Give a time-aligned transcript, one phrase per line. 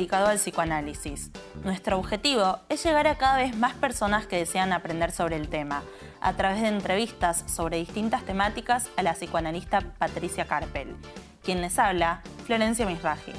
[0.00, 1.30] dedicado al psicoanálisis.
[1.62, 5.82] Nuestro objetivo es llegar a cada vez más personas que desean aprender sobre el tema,
[6.22, 10.96] a través de entrevistas sobre distintas temáticas a la psicoanalista Patricia Carpel.
[11.44, 13.32] Quien les habla, Florencia Misraji.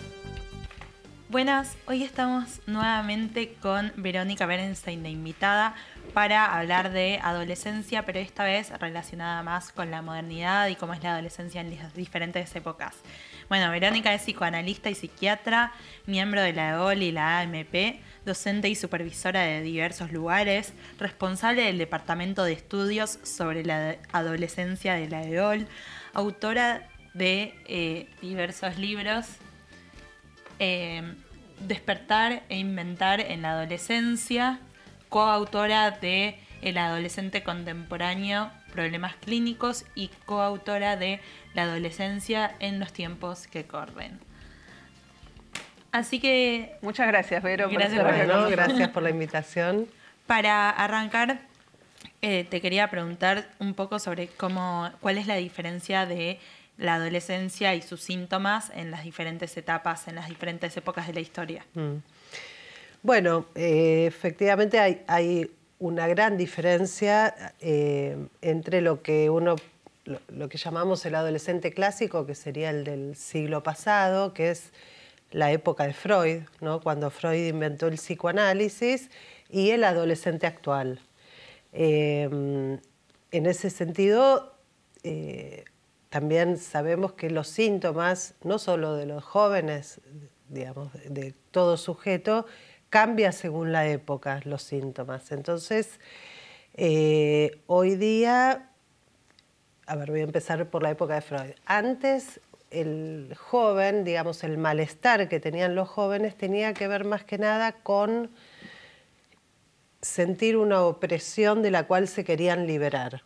[1.30, 5.74] Buenas, hoy estamos nuevamente con Verónica Berenstein de invitada
[6.14, 11.02] para hablar de adolescencia, pero esta vez relacionada más con la modernidad y cómo es
[11.02, 12.98] la adolescencia en las diferentes épocas.
[13.52, 15.74] Bueno, Verónica es psicoanalista y psiquiatra,
[16.06, 21.78] miembro de la EOL y la AMP, docente y supervisora de diversos lugares, responsable del
[21.78, 25.68] Departamento de Estudios sobre la Adolescencia de la EOL,
[26.14, 29.26] autora de eh, diversos libros.
[30.60, 31.14] Eh,
[31.60, 34.62] Despertar e Inventar en la Adolescencia,
[35.10, 41.20] coautora de El adolescente contemporáneo, problemas clínicos y coautora de
[41.54, 44.20] La adolescencia en los tiempos que corren.
[45.92, 46.78] Así que...
[46.82, 47.70] Muchas gracias, Vero.
[47.70, 49.88] Gracias por, gracias por la invitación.
[50.26, 51.42] Para arrancar,
[52.22, 56.40] eh, te quería preguntar un poco sobre cómo, cuál es la diferencia de
[56.78, 61.20] la adolescencia y sus síntomas en las diferentes etapas, en las diferentes épocas de la
[61.20, 61.66] historia.
[61.74, 61.98] Mm.
[63.04, 69.56] Bueno, eh, efectivamente hay, una gran diferencia eh, entre lo que uno,
[70.06, 74.72] lo, que llamamos el adolescente clásico, que sería el del siglo pasado, que es
[75.32, 76.82] la época de Freud, ¿no?
[76.82, 79.10] cuando Freud inventó el psicoanálisis,
[79.50, 81.02] y el adolescente actual.
[81.74, 82.24] Eh,
[83.32, 84.56] en ese sentido,
[86.12, 90.02] también sabemos que los síntomas, no solo de los jóvenes,
[90.50, 92.46] digamos, de todo sujeto,
[92.90, 95.32] cambia según la época los síntomas.
[95.32, 96.02] Entonces,
[96.74, 98.71] eh, hoy día,
[99.92, 101.52] a ver, voy a empezar por la época de Freud.
[101.66, 107.38] Antes, el joven, digamos, el malestar que tenían los jóvenes tenía que ver más que
[107.38, 108.32] nada con
[110.02, 113.24] sentir una opresión de la cual se querían liberar.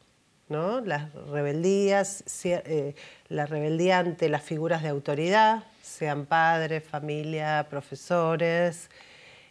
[0.50, 0.81] ¿no?
[0.81, 2.96] Las rebeldías, eh,
[3.28, 8.90] la rebeldía ante las figuras de autoridad, sean padres, familia, profesores,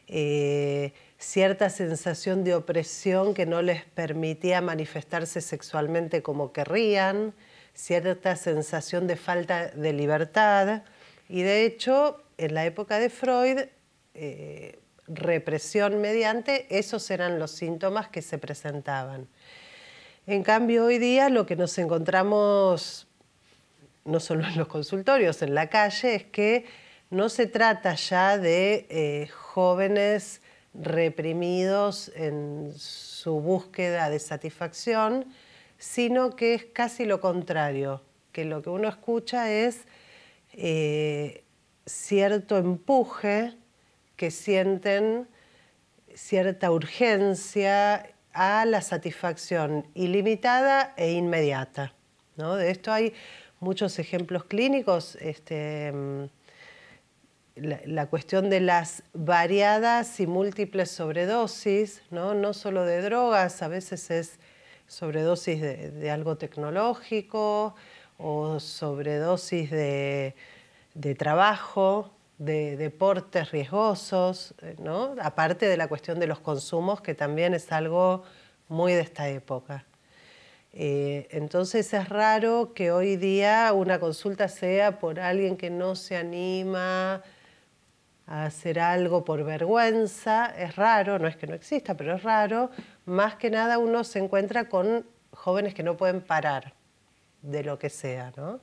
[0.08, 0.92] eh,
[1.24, 7.32] cierta sensación de opresión que no les permitía manifestarse sexualmente como querrían,
[7.72, 10.82] cierta sensación de falta de libertad.
[11.28, 13.58] Y de hecho, en la época de Freud,
[14.14, 19.26] eh, represión mediante, esos eran los síntomas que se presentaban.
[20.26, 23.08] En cambio, hoy día lo que nos encontramos,
[24.04, 26.66] no solo en los consultorios, en la calle, es que
[27.10, 30.42] no se trata ya de eh, jóvenes
[30.74, 35.26] reprimidos en su búsqueda de satisfacción,
[35.78, 38.02] sino que es casi lo contrario,
[38.32, 39.86] que lo que uno escucha es
[40.52, 41.44] eh,
[41.86, 43.54] cierto empuje
[44.16, 45.28] que sienten,
[46.14, 51.94] cierta urgencia a la satisfacción ilimitada e inmediata.
[52.36, 53.14] De esto hay
[53.60, 55.16] muchos ejemplos clínicos.
[55.20, 55.92] Este,
[57.56, 62.34] la, cuestión de las variadas y múltiples sobredosis, ¿no?
[62.34, 64.38] no solo de drogas, a veces es
[64.86, 67.74] sobredosis de, algo tecnológico
[68.18, 70.34] o sobredosis de,
[71.16, 75.14] trabajo, de deportes riesgosos, ¿no?
[75.20, 78.24] aparte de la cuestión de los consumos, que también es algo
[78.68, 79.84] muy de esta época.
[80.76, 86.16] Eh, entonces es raro que hoy día una consulta sea por alguien que no se
[86.16, 87.22] anima
[88.26, 92.70] a hacer algo por vergüenza, es raro, no es que no exista, pero es raro,
[93.04, 96.74] más que nada uno se encuentra con jóvenes que no pueden parar
[97.42, 98.60] de lo que sea, ¿no?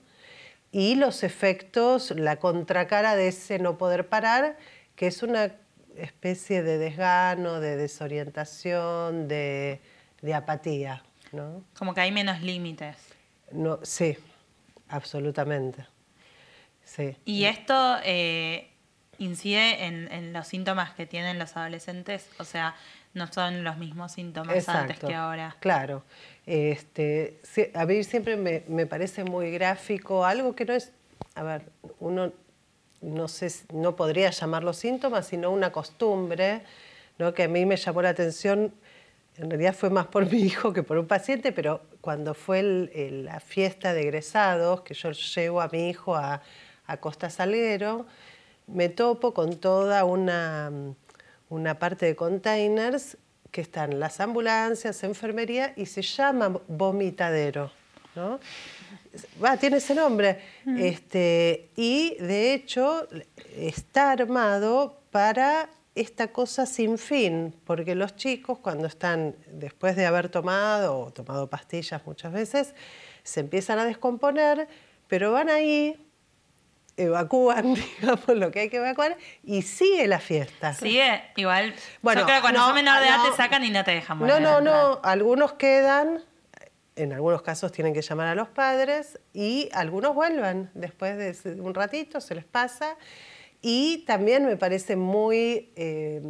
[0.71, 4.57] Y los efectos, la contracara de ese no poder parar,
[4.95, 5.51] que es una
[5.97, 9.81] especie de desgano, de desorientación, de,
[10.33, 11.03] apatía,
[11.33, 11.63] ¿no?
[11.77, 12.95] Como que hay menos límites.
[13.51, 14.17] No, sí,
[14.87, 15.85] absolutamente.
[16.85, 17.15] Sí.
[17.25, 18.70] Y esto eh,
[19.21, 22.75] incide en, los síntomas que tienen los adolescentes, o sea,
[23.13, 25.55] no son los mismos síntomas antes que ahora.
[25.59, 26.03] Claro.
[26.45, 27.39] Este,
[27.75, 30.91] a mí siempre me, parece muy gráfico, algo que no es,
[31.35, 31.63] a ver,
[31.99, 32.31] uno
[33.01, 36.61] no sé, no podría llamarlo síntomas, sino una costumbre,
[37.17, 37.33] ¿no?
[37.33, 38.73] que a mí me llamó la atención,
[39.37, 43.39] en realidad fue más por mi hijo que por un paciente, pero cuando fue la
[43.39, 46.41] fiesta de egresados, que yo llevo a mi hijo a,
[46.85, 48.05] a Costa Salguero,
[48.67, 50.71] me topo con toda una,
[51.49, 53.17] una parte de containers
[53.51, 57.71] que están las ambulancias, enfermería y se llama vomitadero.
[58.15, 58.39] ¿no?
[59.43, 60.39] va, tiene ese nombre.
[60.77, 63.07] Este, y de hecho
[63.55, 70.29] está armado para esta cosa sin fin, porque los chicos cuando están, después de haber
[70.29, 72.73] tomado o tomado pastillas muchas veces,
[73.23, 74.67] se empiezan a descomponer,
[75.07, 76.07] pero van ahí,
[77.03, 80.73] evacúan, digamos, lo que hay que evacuar y sigue la fiesta.
[80.73, 81.73] Sigue, igual.
[82.01, 84.19] Bueno, yo creo que cuando son menor de edad te sacan y no te dejan
[84.19, 86.23] No, no, no, algunos quedan,
[86.95, 91.73] en algunos casos tienen que llamar a los padres y algunos vuelven después de un
[91.73, 92.97] ratito, se les pasa.
[93.61, 96.21] Y también me parece muy eh,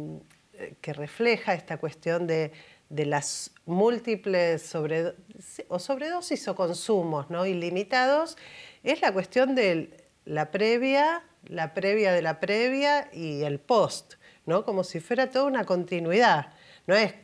[0.80, 2.52] que refleja esta cuestión de,
[2.90, 7.46] las múltiples o sobredosis o consumos ¿no?
[7.46, 8.36] ilimitados,
[8.82, 14.14] es la cuestión de la previa, la previa de la previa y el post,
[14.46, 14.64] ¿no?
[14.64, 16.52] como si fuera toda una continuidad.
[16.86, 17.14] No es,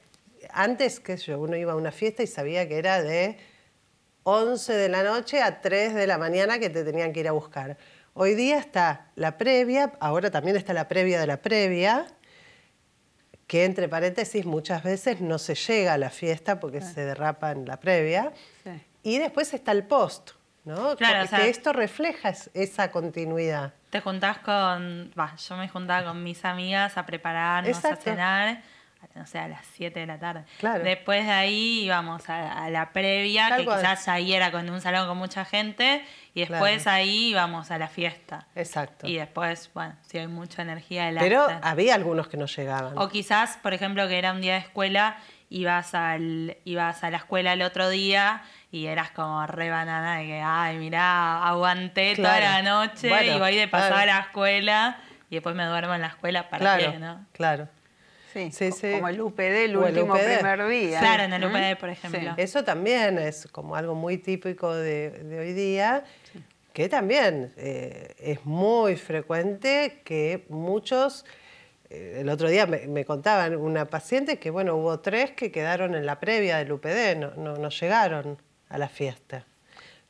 [0.50, 3.38] antes que yo, uno iba a una fiesta y sabía que era de
[4.24, 7.32] 11 de la noche a 3 de la mañana que te tenían que ir a
[7.32, 7.76] buscar.
[8.14, 12.06] Hoy día está la previa, ahora también está la previa de la previa,
[13.46, 17.64] que entre paréntesis muchas veces no se llega a la fiesta porque se derrapa en
[17.64, 18.32] la previa.
[19.02, 20.32] Y después está el post,
[20.64, 20.96] ¿no?
[20.96, 23.72] Claro, que esto refleja esa continuidad.
[23.90, 28.62] Te juntás con, yo me juntaba con mis amigas a prepararnos, a cenar
[29.14, 30.44] no sé, a las 7 de la tarde.
[30.84, 35.18] Después de ahí íbamos a, la previa, que quizás ahí era con un salón con
[35.18, 38.46] mucha gente, y después ahí íbamos a la fiesta.
[38.54, 39.06] Exacto.
[39.06, 42.96] Y después, bueno, si hay mucha energía el Pero había algunos que no llegaban.
[42.96, 45.16] O quizás, por ejemplo, que era un día de escuela,
[45.50, 50.26] ibas, al, ibas a la escuela el otro día y eras como re banana de
[50.26, 55.00] que, ay, mirá, aguanté toda la noche y voy de pasar a la escuela
[55.30, 57.24] y después me duermo en la escuela para qué, ¿no?
[57.32, 57.68] Claro.
[58.32, 61.00] Sí, como el UPD, el último primer día.
[61.00, 62.34] Claro, en el UPD, por ejemplo.
[62.36, 66.04] Eso también es como algo muy típico de, hoy día,
[66.72, 71.24] que también eh, es muy frecuente que muchos...
[71.90, 76.04] Eh, el otro día me, contaban una paciente que, bueno, hubo tres que quedaron en
[76.04, 78.38] la previa del UPD, no, no llegaron
[78.68, 79.44] a la fiesta.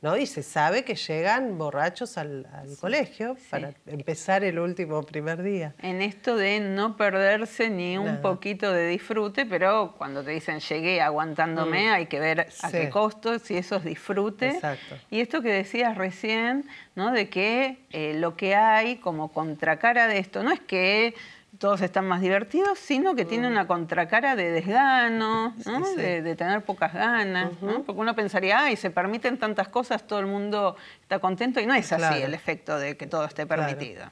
[0.01, 0.15] ¿no?
[0.15, 2.47] Y se sabe que llegan borrachos al,
[2.79, 5.75] colegio para empezar el último primer día.
[5.79, 11.01] En esto de no perderse ni un poquito de disfrute, pero cuando te dicen llegué
[11.01, 11.93] aguantándome, mm.
[11.93, 14.49] hay que ver a qué costo, si eso es disfrute.
[14.49, 14.95] Exacto.
[15.09, 16.65] Y esto que decías recién,
[16.95, 17.11] ¿no?
[17.11, 21.13] De que eh, lo que hay como contracara de esto, no es que
[21.59, 23.51] todos están más divertidos, sino que tiene mm.
[23.51, 25.53] una contracara de desgano,
[25.95, 27.51] De, tener pocas ganas,
[27.85, 31.73] porque uno pensaría, ay, se permiten tantas cosas, todo el mundo está contento, y no
[31.73, 34.09] es así el efecto de que todo esté permitido.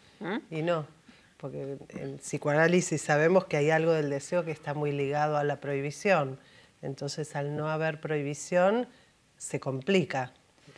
[0.52, 0.86] Y no,
[1.38, 5.62] porque en psicoanálisis sabemos que hay algo del deseo que está muy ligado a la
[5.62, 6.38] prohibición,
[6.82, 8.88] entonces al no haber prohibición
[9.38, 10.34] se complica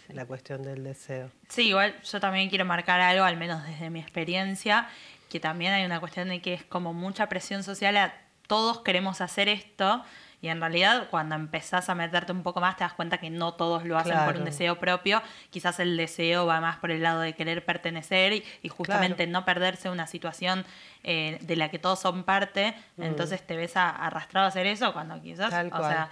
[0.09, 1.31] la cuestión del deseo.
[1.49, 4.87] Sí, igual yo también quiero marcar algo, al menos desde mi experiencia,
[5.29, 8.13] que también hay una cuestión de que es como mucha presión social a
[8.47, 10.03] todos queremos hacer esto
[10.41, 13.53] y en realidad cuando empezás a meterte un poco más te das cuenta que no
[13.53, 17.19] todos lo hacen por un deseo propio, quizás el deseo va más por el lado
[17.19, 20.65] de querer pertenecer y, justamente no perderse una situación
[21.03, 23.03] eh, de la que todos son parte, mm.
[23.03, 26.09] entonces te ves arrastrado a hacer eso cuando quizás, o sea,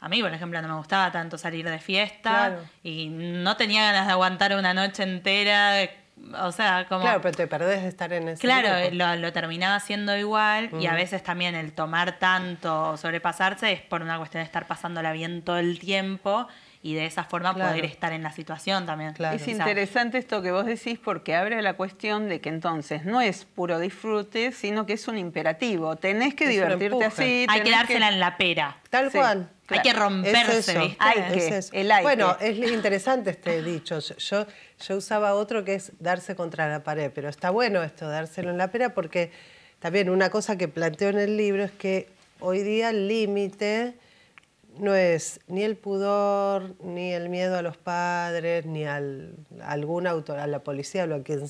[0.00, 4.06] a mí, por ejemplo, no me gustaba tanto salir de fiesta y no tenía ganas
[4.06, 5.88] de aguantar una noche entera
[6.42, 7.02] o sea, como...
[7.02, 10.94] Claro, pero te perdés de estar en ese Claro, lo, terminaba haciendo igual y a
[10.94, 15.42] veces también el tomar tanto o sobrepasarse es por una cuestión de estar pasándola bien
[15.42, 16.48] todo el tiempo
[16.82, 19.14] y de esa forma poder estar en la situación también.
[19.32, 23.44] Es interesante esto que vos decís porque abre la cuestión de que entonces no es
[23.44, 25.96] puro disfrute, sino que es un imperativo.
[25.96, 27.46] Tenés que divertirte así.
[27.48, 28.78] Hay que dársela en la pera.
[28.88, 29.50] Tal cual.
[29.70, 30.96] Hay que romperse, ¿viste?
[30.98, 33.98] Hay que, el Bueno, es interesante este dicho.
[34.00, 34.46] Yo,
[34.86, 38.58] yo usaba otro que es darse contra la pared, pero está bueno esto, dárselo en
[38.58, 39.30] la pera, porque
[39.78, 42.08] también una cosa que planteo en el libro es que
[42.40, 43.94] hoy día el límite
[44.78, 50.06] no es ni el pudor, ni el miedo a los padres, ni al, a algún
[50.06, 51.40] autor, a la policía o lo que,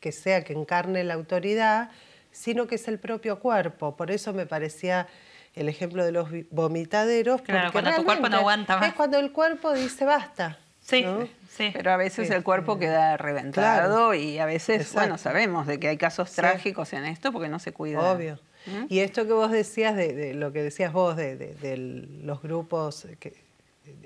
[0.00, 1.90] que sea que encarne la autoridad,
[2.30, 3.96] sino que es el propio cuerpo.
[3.96, 5.08] Por eso me parecía
[5.54, 7.42] el ejemplo de los vomitaderos.
[7.42, 8.88] Claro, cuando tu cuerpo no aguanta más.
[8.88, 10.58] Es cuando el cuerpo dice basta.
[10.80, 11.04] Sí,
[11.50, 11.70] sí.
[11.74, 15.98] Pero a veces el cuerpo queda reventado y a veces, bueno, sabemos de que hay
[15.98, 18.00] casos trágicos en esto porque no se cuida.
[18.00, 18.40] Obvio.
[18.88, 21.76] Y esto que vos decías, de, lo que decías vos, de,
[22.22, 23.06] los grupos,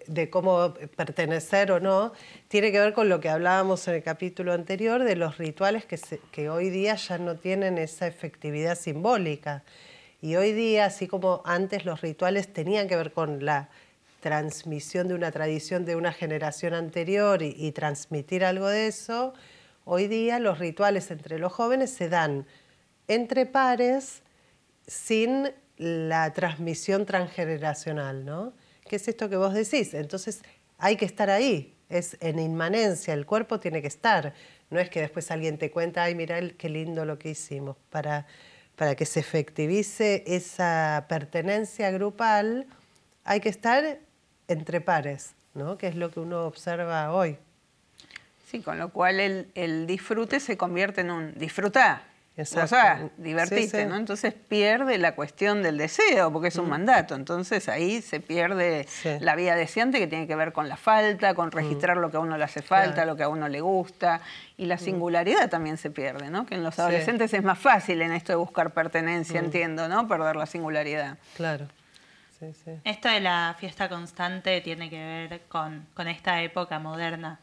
[0.07, 2.13] de cómo pertenecer o no,
[2.49, 5.99] tiene que ver con lo que hablábamos en el capítulo anterior, de los rituales que,
[6.31, 9.63] que hoy día ya no tienen esa efectividad simbólica.
[10.23, 13.69] Y hoy día, así como antes los rituales tenían que ver con la
[14.21, 19.35] transmisión de una tradición de una generación anterior y, transmitir algo de eso,
[19.85, 22.47] hoy día los rituales entre los jóvenes se dan
[23.09, 24.23] entre pares
[24.87, 28.53] sin la transmisión transgeneracional, ¿no?
[28.89, 29.93] ¿Qué es esto que vos decís?
[29.93, 30.43] Entonces
[30.79, 34.35] hay que estar ahí, es en inmanencia, el cuerpo tiene que estar.
[34.71, 37.77] No es que después alguien te cuenta, ay, mira qué lindo lo que hicimos.
[37.91, 38.29] Para,
[38.83, 42.67] para que se efectivice esa pertenencia grupal,
[43.23, 44.01] hay que estar
[44.49, 45.79] entre pares, ¿no?
[45.79, 47.39] que es lo que uno observa hoy.
[48.45, 52.03] Sí, con lo cual el, el disfrute se convierte en un disfrutar.
[52.35, 52.65] Exacto.
[52.65, 53.97] O sea, divertirte, ¿no?
[53.97, 56.71] Entonces pierde la cuestión del deseo, porque es un mm.
[56.71, 57.15] mandato.
[57.15, 58.87] Entonces ahí se pierde
[59.21, 61.53] la vida deseante que tiene que ver con la falta, con mm.
[61.53, 64.23] registrar lo que a uno le hace falta, lo que a uno le gusta.
[64.57, 64.79] Y la mm.
[64.79, 66.47] singularidad también se pierde, ¿no?
[66.47, 70.09] Que en los adolescentes es más fácil en esto de buscar pertenencia, entiendo, ¿no?
[70.09, 71.19] Perder la singularidad.
[71.37, 71.69] Claro.
[72.85, 77.39] Esto de la fiesta constante tiene que ver con, con esta época moderna.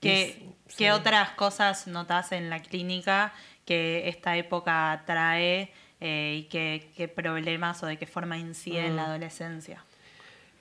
[0.00, 3.32] ¿Qué, ¿Qué otras cosas notas en la clínica
[3.66, 5.70] que esta época trae
[6.00, 9.06] eh, y qué, problemas o de qué forma incide en la mm.
[9.06, 9.84] adolescencia.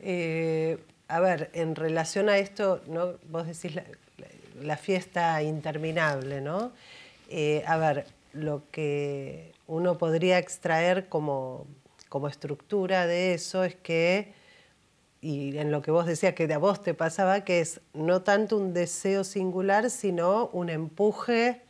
[0.02, 3.14] Eh, a ver, en relación a esto, ¿no?
[3.30, 3.80] vos decís
[4.62, 6.72] la, fiesta interminable, ¿no?
[7.30, 11.68] Eh, a ver, lo que uno podría extraer como,
[12.10, 14.34] como estructura de eso es que,
[15.22, 18.58] y en lo que vos decías que a vos te pasaba, que es no tanto
[18.58, 21.65] un deseo singular, sino un empuje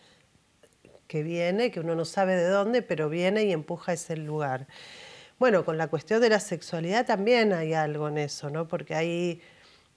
[1.07, 4.67] que viene, que uno no sabe de dónde, pero viene y empuja ese lugar.
[5.37, 8.67] Bueno, con la cuestión de la sexualidad también hay algo en eso, ¿no?
[8.67, 9.41] Porque hay,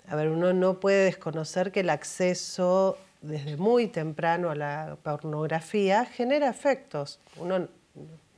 [0.08, 6.04] a ver, uno no puede desconocer que el acceso desde muy temprano a la pornografía
[6.04, 7.20] genera efectos.
[7.36, 7.68] Uno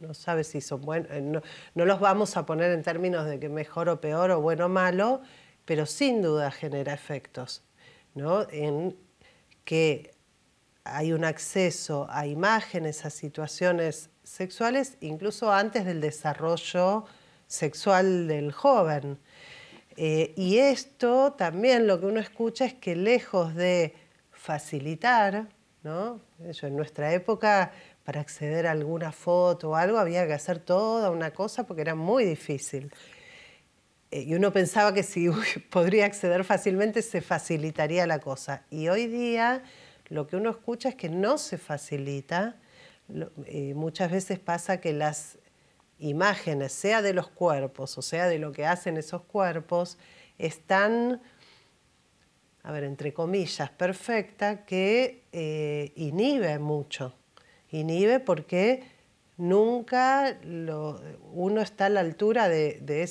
[0.00, 1.42] no sabe si son buenos, eh, no,
[1.74, 4.68] no los vamos a poner en términos de que mejor o peor o bueno o
[4.68, 5.20] malo,
[5.64, 7.62] pero sin duda genera efectos,
[8.14, 8.46] ¿no?
[8.50, 8.96] En
[9.64, 10.12] que
[10.84, 17.04] hay un acceso a imágenes, a situaciones sexuales, incluso antes del desarrollo
[17.46, 19.18] sexual del joven.
[19.96, 23.94] Eh, y esto también lo que uno escucha es que lejos de
[24.30, 25.48] facilitar,
[25.82, 26.20] ¿no?
[26.38, 27.72] en nuestra época
[28.04, 31.94] para acceder a alguna foto o algo había que hacer toda una cosa porque era
[31.94, 32.90] muy difícil.
[34.10, 35.28] Eh, y uno pensaba que si
[35.70, 38.62] podría acceder fácilmente se facilitaría la cosa.
[38.70, 39.62] Y hoy día
[40.10, 42.56] lo que uno escucha es que no se facilita.
[43.46, 45.38] Eh, muchas veces pasa que las
[45.98, 49.98] imágenes, sea de los cuerpos o sea de lo que hacen esos cuerpos,
[50.38, 51.22] están,
[52.62, 57.14] a ver, entre comillas, perfecta, que eh, inhibe mucho.
[57.70, 58.82] Inhibe porque
[59.36, 60.40] nunca
[61.32, 63.02] uno está a la altura de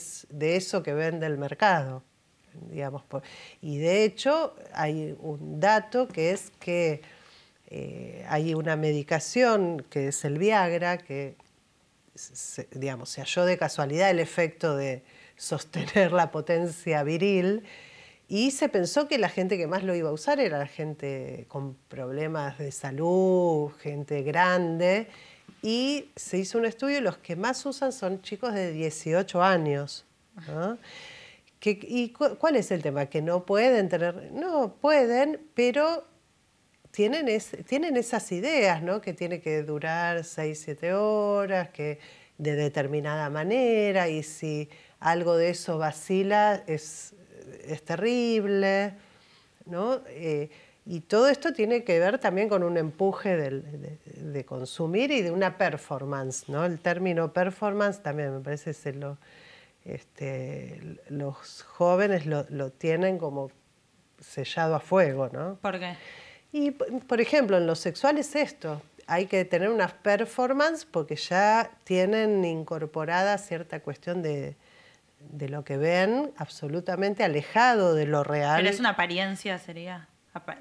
[0.42, 2.04] eso que vende el mercado
[2.70, 3.04] digamos.
[3.62, 7.02] y de hecho hay un dato que es que
[7.68, 11.36] eh, hay una medicación que es el Viagra, que
[12.16, 15.04] se, digamos, se halló de casualidad el efecto de
[15.38, 17.64] sostener la potencia viril
[18.30, 21.46] y se pensó que la gente que más lo iba a usar era la gente
[21.48, 25.08] con problemas de salud, gente grande,
[25.64, 30.06] y se hizo un estudio y los que más usan son chicos de 18 años.
[31.62, 33.08] ¿Y cuál es el tema?
[33.08, 36.06] Que no pueden tener, no pueden, pero
[36.92, 37.28] tienen,
[37.68, 39.02] tienen esas ideas, ¿no?
[39.02, 42.00] Que tiene que durar 6, 7 horas, que
[42.38, 44.70] de determinada manera, y si
[45.02, 47.14] algo de eso vacila es,
[47.66, 48.94] es terrible,
[49.66, 50.02] ¿no?
[50.08, 50.50] Eh,
[50.86, 55.30] y todo esto tiene que ver también con un empuje de, de, consumir y de
[55.32, 56.66] una performance, ¿no?
[56.66, 59.18] El término performance también me parece es lo
[59.96, 63.52] este, los jóvenes lo, tienen como
[64.20, 65.56] sellado a fuego, ¿no?
[65.62, 65.96] ¿Por qué?
[66.52, 72.44] Y, por ejemplo, en los sexuales esto, hay que tener una performance porque ya tienen
[72.46, 74.56] incorporada cierta cuestión de,
[75.48, 78.58] lo que ven absolutamente alejado de lo real.
[78.58, 80.08] Pero es una apariencia, sería.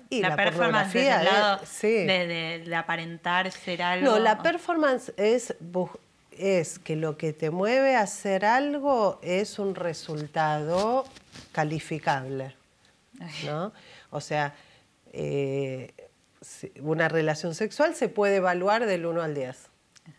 [0.09, 4.07] Y la, performance desde el lado de, aparentar ser algo.
[4.07, 5.55] No, la performance es
[6.39, 11.05] es que lo que te mueve a hacer algo es un resultado
[11.53, 12.55] calificable.
[13.45, 13.73] ¿no?
[14.11, 14.55] O sea,
[15.13, 15.93] eh,
[16.81, 19.57] una relación sexual se puede evaluar del 1 al 10.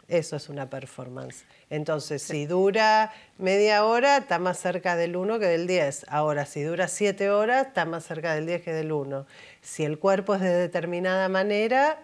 [0.08, 1.46] Eso es una performance.
[1.70, 6.06] Entonces, si dura media hora, está más cerca del 1 que del 10.
[6.10, 9.26] Ahora, si dura 7 horas, está más cerca del 10 que del 1.
[9.62, 12.00] Si el cuerpo es de determinada manera,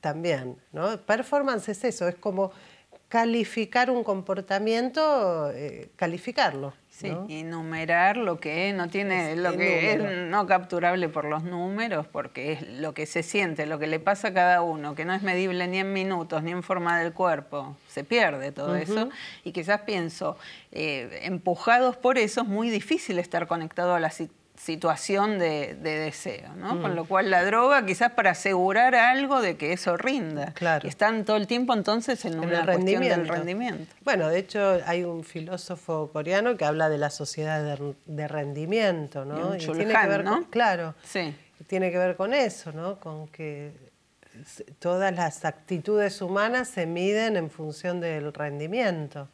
[0.00, 0.56] también.
[0.72, 0.96] ¿no?
[0.98, 2.52] Performance es eso, es como
[3.10, 6.72] calificar un comportamiento, eh, calificarlo.
[6.88, 12.52] Sí, enumerar lo que no tiene, lo que es no capturable por los números, porque
[12.52, 15.22] es lo que se siente, lo que le pasa a cada uno, que no es
[15.22, 17.74] medible ni en minutos, ni en forma del cuerpo.
[17.88, 19.08] Se pierde todo eso.
[19.44, 20.36] Y quizás pienso,
[20.72, 24.10] eh, empujados por eso, es muy difícil estar conectado a la
[24.60, 26.74] situación de, deseo, ¿no?
[26.74, 26.82] Mm.
[26.82, 30.52] Con lo cual la droga quizás para asegurar algo de que eso rinda.
[30.52, 30.86] Claro.
[30.86, 33.94] Están todo el tiempo entonces en, una cuestión del rendimiento.
[34.04, 39.56] Bueno, de hecho hay un filósofo coreano que habla de la sociedad de, rendimiento, ¿no?
[39.56, 40.94] Y, tiene que ver con, claro.
[41.04, 41.34] Sí.
[41.66, 43.00] Tiene que ver con eso, ¿no?
[43.00, 43.72] Con que
[44.78, 49.28] todas las actitudes humanas se miden en función del rendimiento.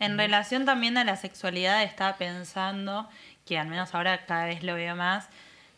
[0.00, 3.08] En relación también a la sexualidad, estaba pensando
[3.44, 5.28] que al menos ahora cada vez lo veo más,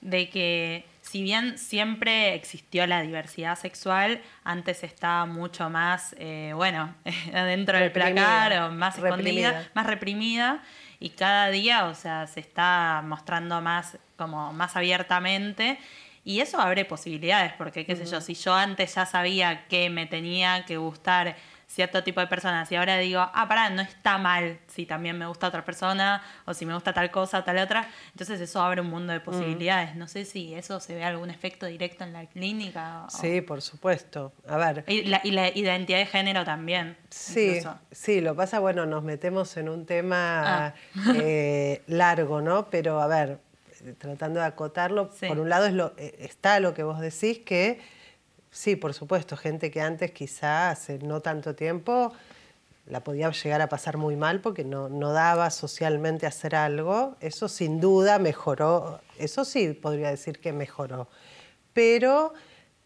[0.00, 6.94] de que si bien siempre existió la diversidad sexual, antes estaba mucho más, eh, bueno,
[7.32, 10.62] dentro del placar o más escondida, más reprimida,
[10.98, 15.78] y cada día, o sea, se está mostrando más, como más abiertamente.
[16.24, 20.06] Y eso abre posibilidades, porque qué sé yo, si yo antes ya sabía que me
[20.06, 24.58] tenía que gustar cierto tipo de personas y ahora digo, ah, pará, no está mal
[24.66, 27.88] si también me gusta otra persona o si me gusta tal cosa o tal otra.
[28.12, 29.94] Entonces eso abre un mundo de posibilidades.
[29.96, 33.06] No sé si eso se ve algún efecto directo en la clínica.
[33.08, 34.32] Sí, por supuesto.
[34.48, 34.84] A ver.
[34.86, 35.20] Y la,
[35.54, 36.96] identidad de género también.
[37.10, 40.74] Sí, sí, lo pasa, bueno, nos metemos en un tema ah.
[41.16, 42.70] eh, largo, ¿no?
[42.70, 43.38] Pero a ver,
[43.98, 47.80] tratando de acotarlo, por un lado es lo, eh, está lo que vos decís que
[48.56, 52.14] Sí, por supuesto, gente que antes quizá hace no tanto tiempo
[52.86, 57.16] la podía llegar a pasar muy mal porque no, no daba socialmente hacer algo.
[57.20, 61.06] Eso sin duda mejoró, eso sí podría decir que mejoró.
[61.74, 62.32] Pero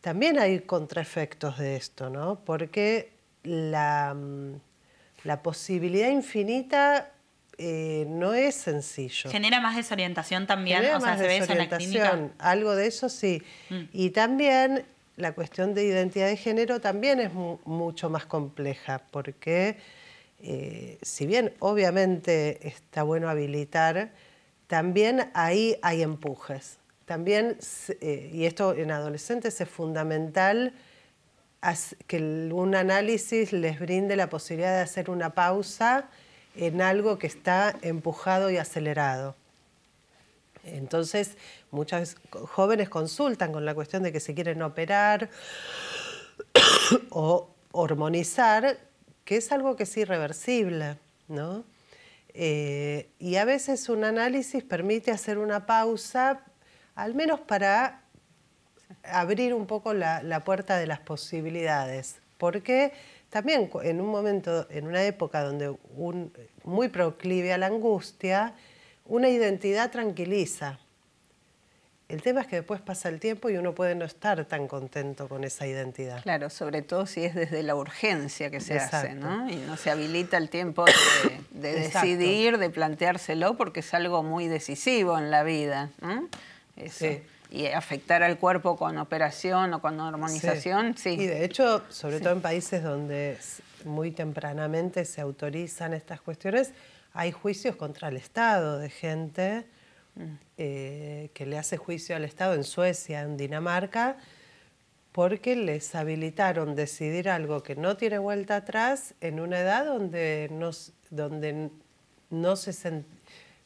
[0.00, 2.40] también hay contraefectos de esto, ¿no?
[2.44, 3.12] Porque
[3.44, 4.54] la, mm,
[5.22, 7.12] la posibilidad infinita
[7.58, 9.30] eh, no es sencillo.
[9.30, 12.30] Genera más desorientación también, o sea, se ve eso en la clínica.
[12.40, 13.40] Algo de eso sí.
[13.68, 13.82] Mm.
[13.92, 14.84] Y también
[15.20, 19.76] la cuestión de identidad de género también es mucho más compleja, porque
[20.42, 24.10] eh, si bien obviamente está bueno habilitar,
[24.66, 26.78] también ahí hay empujes.
[27.04, 27.58] También,
[28.00, 30.72] eh, y esto en adolescentes es fundamental,
[32.06, 32.18] que
[32.52, 36.08] un análisis les brinde la posibilidad de hacer una pausa
[36.56, 39.36] en algo que está empujado y acelerado.
[40.64, 41.36] Entonces,
[41.70, 45.30] muchas jóvenes consultan con la cuestión de que se quieren operar
[47.10, 48.78] o hormonizar,
[49.24, 50.96] que es algo que es irreversible,
[51.28, 51.64] ¿no?
[52.34, 56.44] Eh, y a veces un análisis permite hacer una pausa,
[56.94, 58.02] al menos para
[59.02, 62.92] abrir un poco la, la puerta de las posibilidades, porque
[63.30, 66.32] también en un momento, en una época donde un,
[66.64, 68.54] muy proclive a la angustia,
[69.10, 70.78] una identidad tranquiliza.
[72.08, 75.28] El tema es que después pasa el tiempo y uno puede no estar tan contento
[75.28, 76.22] con esa identidad.
[76.22, 79.48] Claro, sobre todo si es desde la urgencia que se hace, ¿no?
[79.48, 80.84] Y no se habilita el tiempo
[81.50, 86.28] de, decidir, de planteárselo, porque es algo muy decisivo en la vida, ¿no?
[87.52, 91.10] Y afectar al cuerpo con operación o con hormonización, sí.
[91.10, 93.38] Y de hecho, sobre todo en países donde
[93.84, 96.72] muy tempranamente se autorizan estas cuestiones,
[97.12, 99.66] hay juicios contra el Estado de gente
[100.58, 104.16] eh, que le hace juicio al Estado en Suecia, en Dinamarca,
[105.12, 110.70] porque les habilitaron decidir algo que no tiene vuelta atrás en una edad donde no,
[111.10, 111.70] donde
[112.30, 113.04] no se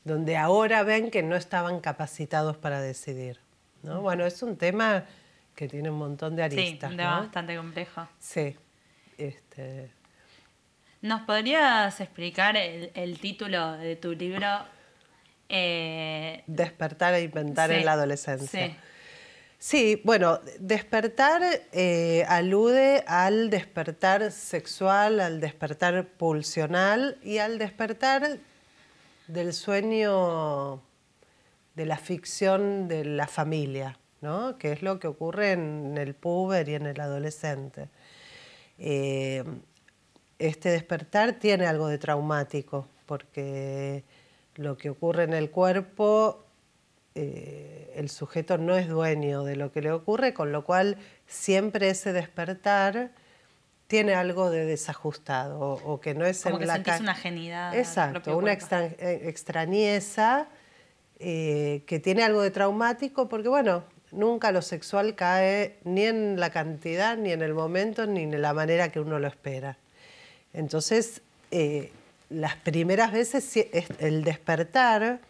[0.04, 3.40] donde ahora ven que no estaban capacitados para decidir.
[3.83, 4.02] ¿no?
[4.02, 5.04] Bueno, es un tema
[5.54, 6.90] que tiene un montón de aristas.
[6.90, 8.07] Sí, un tema bastante complejo.
[8.18, 8.57] Sí.
[9.16, 9.90] Este,
[11.04, 14.48] ¿Nos podrías explicar el, título de tu libro?
[15.50, 18.74] Eh, despertar e inventar en la adolescencia.
[19.58, 20.00] Sí.
[20.02, 28.38] bueno, despertar eh, alude al despertar sexual, al despertar pulsional y al despertar
[29.26, 30.80] del sueño
[31.74, 34.56] de la ficción de la familia, ¿no?
[34.56, 37.90] que es lo que ocurre en el puber y en el adolescente.
[38.78, 39.44] Eh,
[40.46, 44.04] este despertar tiene algo de traumático, porque
[44.57, 46.44] lo que ocurre en el cuerpo,
[47.14, 51.90] eh, el sujeto no es dueño de lo que le ocurre, con lo cual siempre
[51.90, 53.12] ese despertar
[53.87, 57.76] tiene algo de desajustado o, que no es Como que sentís una genidad.
[57.76, 60.48] Exacto, una eh, extrañeza
[61.18, 66.50] eh, que tiene algo de traumático, porque bueno, nunca lo sexual cae ni en la
[66.50, 69.78] cantidad, ni en el momento, ni en la manera que uno lo espera.
[70.54, 71.92] Entonces, eh,
[72.30, 73.54] las primeras veces
[73.98, 75.20] el despertar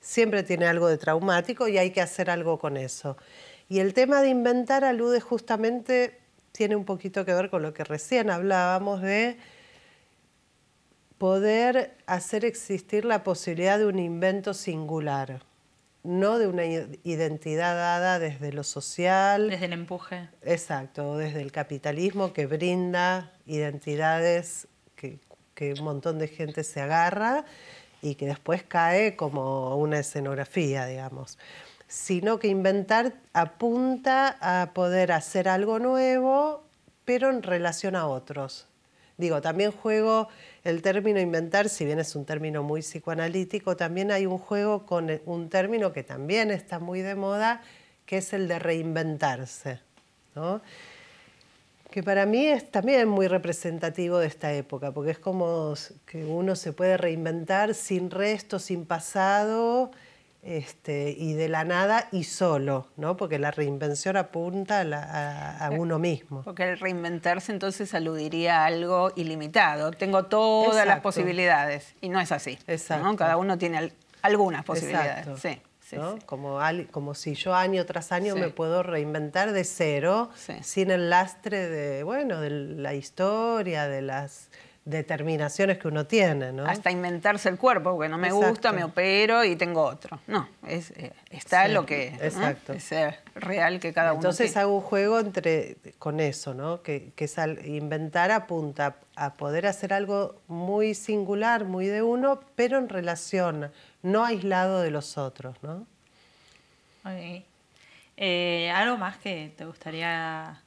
[0.00, 3.16] siempre tiene algo de traumático y hay que hacer algo con eso.
[3.68, 6.18] Y el tema de inventar alude justamente,
[6.52, 9.38] tiene un poquito que ver con lo que recién hablábamos de
[11.18, 15.42] poder hacer existir la posibilidad de un invento singular,
[16.02, 19.50] no de una identidad dada desde lo social.
[19.50, 20.28] Desde el empuje.
[20.42, 24.66] Exacto, desde el capitalismo que brinda identidades
[25.60, 27.44] que, un montón de gente se agarra
[28.00, 31.38] y que después cae como una escenografía, digamos,
[31.86, 36.64] sino que inventar apunta a poder hacer algo nuevo,
[37.04, 38.68] pero en relación a otros.
[39.18, 40.28] Digo, también juego
[40.64, 45.10] el término inventar, si bien es un término muy psicoanalítico, también hay un juego con
[45.26, 47.60] un término que también está muy de moda,
[48.06, 49.80] que es el de reinventarse.
[50.34, 50.62] ¿no?
[51.90, 55.74] Que para mí es también muy representativo de esta época, porque es como
[56.06, 59.90] que uno se puede reinventar sin resto, sin pasado,
[60.42, 63.16] este, y de la nada y solo, ¿no?
[63.16, 66.42] porque la reinvención apunta a, eh, uno mismo.
[66.42, 69.90] Porque el reinventarse entonces aludiría a algo ilimitado.
[69.90, 72.58] Tengo todas las posibilidades, y no es así.
[72.66, 73.16] Exacto.
[73.16, 75.26] Cada uno tiene algunas posibilidades.
[75.40, 75.60] Sí.
[76.26, 76.58] Como,
[76.90, 80.30] como si yo año tras año me puedo reinventar de cero,
[80.62, 84.50] sin el lastre de, bueno, de la historia, de las
[84.84, 86.64] determinaciones que uno tiene, ¿no?
[86.64, 90.20] Hasta inventarse el cuerpo, porque no me gusta, me opero y tengo otro.
[90.26, 92.72] No, es, eh, está lo que exacto.
[92.72, 92.90] es
[93.34, 96.82] real que cada uno Entonces hago un juego entre, con eso, ¿no?
[96.82, 102.78] Que, que es inventar apunta a poder hacer algo muy singular, muy de uno, pero
[102.78, 103.70] en relación
[104.02, 105.86] no aislado de los otros, ¿no?
[108.16, 110.62] Eh, ¿Algo más que te gustaría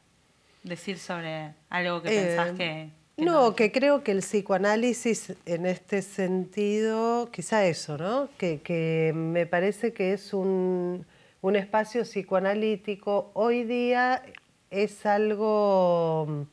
[0.63, 2.89] decir sobre algo que pensás eh, que,
[3.23, 8.29] no, que creo que el psicoanálisis en este sentido, quizá eso, ¿no?
[8.37, 11.05] Que, me parece que es un,
[11.41, 14.23] un, espacio psicoanalítico hoy día
[14.71, 16.47] es algo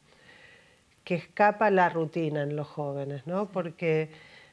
[1.05, 3.51] que escapa a la rutina en los jóvenes, ¿no?
[3.51, 4.11] Porque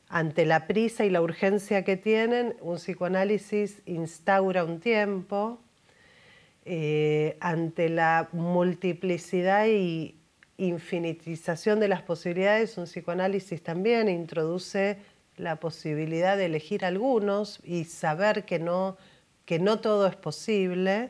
[0.09, 5.59] ante la prisa y la urgencia que tienen, un psicoanálisis instaura un tiempo,
[6.65, 10.15] eh, ante la multiplicidad y
[10.57, 14.97] infinitización de las posibilidades, un psicoanálisis también introduce
[15.37, 18.97] la posibilidad de elegir algunos y saber que no,
[19.45, 21.09] que no todo es posible.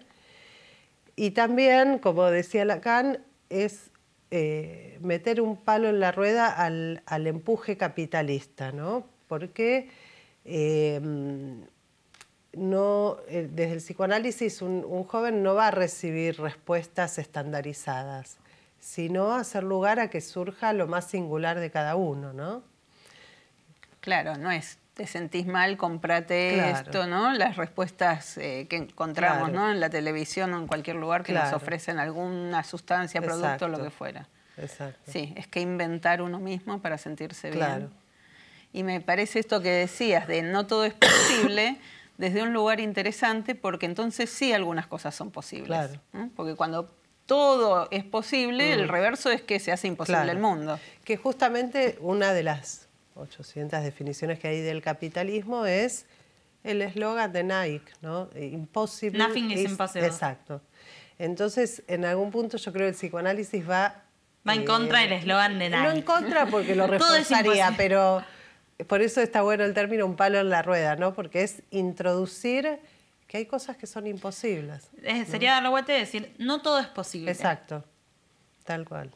[1.16, 3.87] Y también, como decía Lacan, es
[4.30, 9.06] eh, meter un palo en la rueda al, empuje capitalista, ¿no?
[9.28, 9.90] Porque
[10.44, 11.00] eh,
[12.54, 18.38] no, eh, desde el psicoanálisis un, joven no va a recibir respuestas estandarizadas,
[18.80, 22.64] sino hacer lugar a que surja lo más singular de cada uno, ¿no?
[24.02, 27.32] Claro, no es te sentís mal, comprate esto, ¿no?
[27.32, 29.72] Las respuestas que encontramos, ¿no?
[29.72, 33.92] En la televisión o en cualquier lugar que nos ofrecen alguna sustancia, producto, lo que
[33.92, 34.28] fuera.
[34.58, 35.00] Exacto.
[35.12, 37.92] Sí, es que inventar uno mismo para sentirse bien.
[38.74, 41.78] Y me parece esto que decías, de no todo es posible,
[42.18, 45.68] desde un lugar interesante, porque entonces sí algunas cosas son posibles.
[45.68, 46.30] Claro.
[46.36, 46.92] Porque cuando
[47.28, 48.90] todo es posible, el mm.
[48.90, 50.80] reverso es que se hace imposible el mundo.
[51.04, 52.87] Que justamente una de las
[53.20, 56.06] 800 definiciones que hay del capitalismo es
[56.64, 58.30] el eslogan de Nike, ¿no?
[58.36, 59.18] Imposible.
[59.20, 60.08] Nothing is, impossible.
[60.08, 60.62] Exacto.
[61.20, 64.04] Entonces, en algún punto yo creo que el psicoanálisis va
[64.48, 65.84] Va en contra del eslogan de Nike.
[65.84, 68.24] No en contra porque lo reforzaría, pero
[68.88, 71.14] por eso está bueno el término un palo en la rueda, ¿no?
[71.14, 72.80] Porque es introducir
[73.28, 74.90] que hay cosas que son imposibles.
[75.30, 77.32] Sería darle vuelta y decir, no todo es posible.
[77.32, 77.84] Exacto,
[78.64, 79.12] tal cual.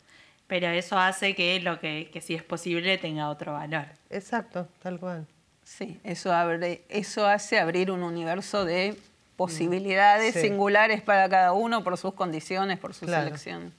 [0.52, 3.86] Pero eso hace que lo que, que sí es posible tenga otro valor.
[4.10, 5.26] Exacto, tal cual.
[5.64, 8.98] Sí, eso, abre, eso hace abrir un universo de
[9.38, 13.74] posibilidades singulares para cada uno por sus condiciones, por su selección.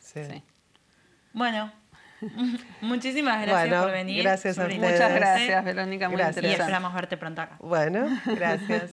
[0.00, 0.42] sí.
[1.32, 1.72] Bueno,
[2.80, 4.24] muchísimas gracias por venir.
[4.24, 4.80] Gracias a ustedes.
[4.80, 6.08] Muchas gracias, Verónica.
[6.08, 6.44] Muy gracias.
[6.44, 7.58] Y esperamos verte pronto acá.
[7.60, 8.90] Bueno, gracias.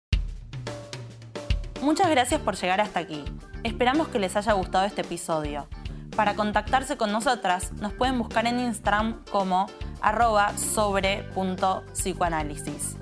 [1.83, 3.25] Muchas gracias por llegar hasta aquí.
[3.63, 5.67] Esperamos que les haya gustado este episodio.
[6.19, 9.67] Para contactarse con nosotras, nos pueden buscar en Instagram como
[10.01, 12.97] arroba sobre.psicoanálisis.